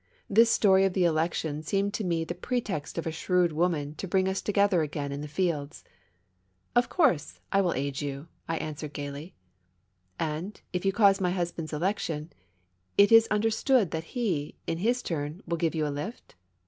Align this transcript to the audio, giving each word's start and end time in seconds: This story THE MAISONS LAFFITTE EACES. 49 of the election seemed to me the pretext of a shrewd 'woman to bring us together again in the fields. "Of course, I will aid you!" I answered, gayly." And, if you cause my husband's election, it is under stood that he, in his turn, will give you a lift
This 0.27 0.49
story 0.49 0.81
THE 0.87 1.01
MAISONS 1.01 1.13
LAFFITTE 1.13 1.31
EACES. 1.31 1.41
49 1.43 1.59
of 1.59 1.63
the 1.63 1.63
election 1.63 1.63
seemed 1.63 1.93
to 1.93 2.03
me 2.03 2.23
the 2.23 2.33
pretext 2.47 2.97
of 2.97 3.05
a 3.05 3.11
shrewd 3.11 3.51
'woman 3.51 3.93
to 3.93 4.07
bring 4.07 4.27
us 4.27 4.41
together 4.41 4.81
again 4.81 5.11
in 5.11 5.21
the 5.21 5.27
fields. 5.27 5.83
"Of 6.75 6.89
course, 6.89 7.39
I 7.51 7.61
will 7.61 7.75
aid 7.75 8.01
you!" 8.01 8.27
I 8.49 8.57
answered, 8.57 8.93
gayly." 8.93 9.35
And, 10.19 10.59
if 10.73 10.85
you 10.85 10.91
cause 10.91 11.21
my 11.21 11.29
husband's 11.29 11.71
election, 11.71 12.33
it 12.97 13.11
is 13.11 13.27
under 13.29 13.51
stood 13.51 13.91
that 13.91 14.05
he, 14.17 14.57
in 14.65 14.79
his 14.79 15.03
turn, 15.03 15.43
will 15.45 15.57
give 15.57 15.75
you 15.75 15.85
a 15.85 15.89
lift 15.93 16.33